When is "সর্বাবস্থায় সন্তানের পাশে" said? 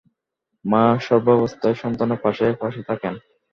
0.99-2.45